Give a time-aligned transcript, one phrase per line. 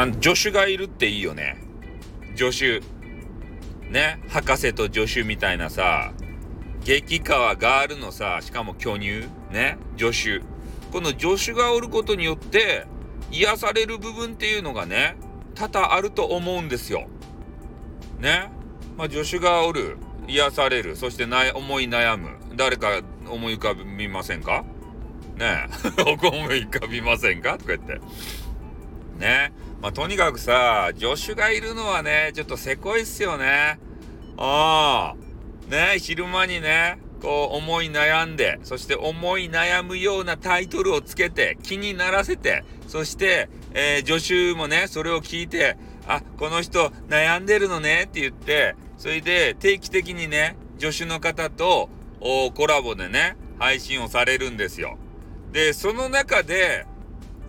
[0.00, 1.62] あの、助手がいるっていいよね。
[2.34, 2.80] 助手。
[3.90, 4.18] ね？
[4.30, 6.14] 博士と助手みたいなさ、
[6.82, 9.28] 激川ガールのさ、しかも巨乳。
[9.52, 9.76] ね？
[9.98, 10.40] 助手。
[10.90, 12.86] この助手がおることによって、
[13.30, 15.16] 癒される部分っていうのがね、
[15.54, 17.06] 多々あると思うんですよ。
[18.18, 18.50] ね？
[18.96, 19.98] まあ、助手がおる。
[20.26, 20.96] 癒される。
[20.96, 22.38] そしてな思い悩む。
[22.56, 24.64] 誰か思い浮かびませんか？
[25.36, 25.66] ね？
[25.98, 26.12] え。
[26.12, 27.58] 思い浮かびませんか？
[27.58, 28.00] とか言って。
[29.18, 29.52] ね？
[29.80, 33.78] まあ、とにかくさ、助手がいるのはね、ちょっとせこいっすよね。
[34.36, 35.70] ああ。
[35.70, 51.88] ね昼間にね、こう思い悩んで、そして思い悩むようなタイトルをつけて、気にならせて、そして、えー、助手もね、それを聞いて、あ、この人悩んでるのねって言って、それで定期的にね、助手の方と
[52.20, 54.98] コラボでね、配信をされるんですよ。
[55.52, 56.86] で、その中で、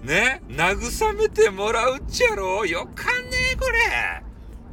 [0.03, 2.65] ね、慰めてもらうっちゃろ？
[2.65, 4.23] よかんねえ、これ。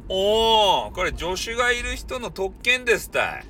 [0.07, 3.45] おー、これ助手がいる人の特権ですたい。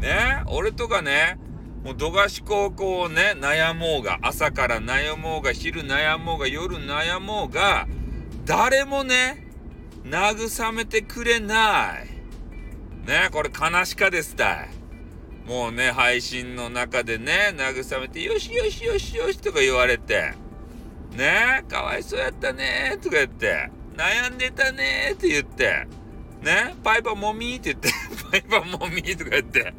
[0.00, 1.38] ね、俺とかね、
[1.82, 7.88] もう、度がし高校をね、悩もうが、朝から悩もうが、昼悩もうが、夜悩もうが、
[8.44, 9.48] 誰もね、
[10.04, 12.08] 慰めてくれない。
[13.06, 14.68] ねこれ悲しかですたい。
[15.46, 20.32] もうね、配信の中でね、慰めて、よしよしよしよしとか言われて、
[21.14, 25.86] ねかわいそうやったねとか言って、悩んでたねって言って、
[26.42, 27.88] ねパイパもみって言って、
[28.30, 29.72] パイパもみとか言って、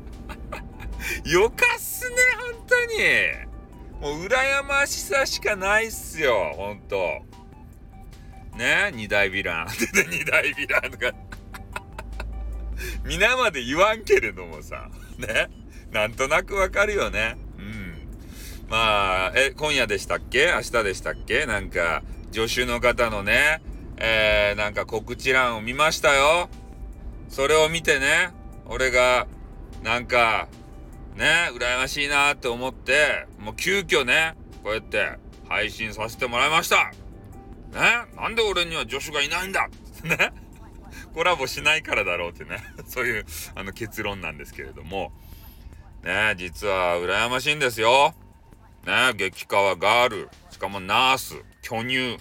[1.29, 3.55] よかっすね、本当に。
[4.01, 7.25] もう羨ましさしかないっすよ、ほんと。
[8.55, 9.67] ね二大ヴィラン。
[10.09, 11.11] 二大ヴィランとか。
[13.03, 15.49] 皆まで言わんけれどもさ、ね。
[15.91, 17.37] なんとなくわかるよね。
[18.69, 20.51] まあ、え、今夜でしたっけ？
[20.53, 21.45] 明日でしたっけ？
[21.45, 23.61] なんか、助手の方のね、
[23.97, 26.49] えー、なんか告知欄を見ましたよ。
[27.29, 28.31] それを見てね、
[28.65, 29.27] 俺が、
[29.83, 30.47] なんか、
[31.15, 35.17] ね、羨ましいなって思って、もう急遽ね、こうやって
[35.47, 36.91] 配信させてもらいました。
[37.71, 39.69] ね、なんで俺には助手がいないんだ？
[40.03, 40.33] ね？
[41.13, 45.13] コラボしないからだろうってね、 そういうあの結論なんですけれども、
[46.03, 48.13] ね、実は羨ましいんですよ。
[48.85, 52.17] ね、激川ガール、しかもナース、巨乳、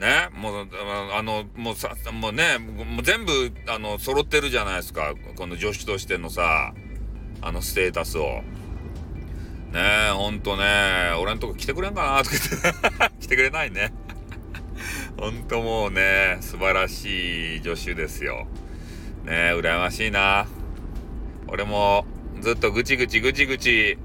[0.00, 0.68] ね、もう、
[1.14, 5.14] あの、もうさ、もうね、もう全部、あの、揃ってるじゃないですか。
[5.36, 6.74] この助手としてのさ、
[7.40, 8.42] あの、ステータスを。
[9.72, 10.64] ねえ、ほんとね、
[11.20, 13.92] 俺んとこ来てくれんかなとか言って、 来てくれないね。
[15.16, 18.48] ほんともうね、素晴らしい助手ですよ。
[19.24, 20.46] ねえ、羨ましいな。
[21.46, 22.06] 俺も
[22.40, 23.98] ずっとぐちぐちぐちぐち、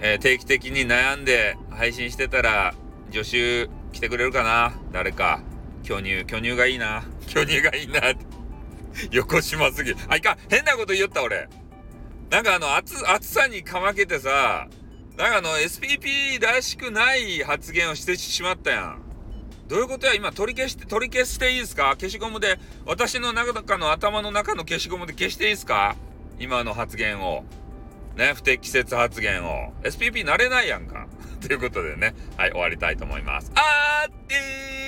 [0.00, 2.74] えー、定期的に悩んで配信してたら、
[3.10, 4.72] 助手来てくれるかな？
[4.92, 5.40] 誰か。
[5.82, 7.04] 巨乳、巨乳がいいな。
[7.26, 8.00] 巨乳がいいな。
[9.10, 9.94] 横島すぎ。
[10.08, 10.38] あ、いかん。
[10.48, 11.48] 変なこと言った俺。
[12.30, 14.68] なんかあの、暑、暑さにかまけてさ、
[15.16, 19.02] なんかあの、SPP らしくない発言をしてしまったやん。
[19.66, 20.14] どういうことや？
[20.14, 21.90] 今取り消して、取り消していいですか？
[21.98, 25.96] 消しゴムで、私の中の頭の中の消しゴムで消していいですか？
[26.38, 27.44] 今の発言を。
[28.18, 29.72] ね、不適切発言を。
[29.84, 31.06] SPP なれないやんか。
[31.40, 33.52] ということでね、はい、終わりたいと思います。
[33.54, 34.87] あーってー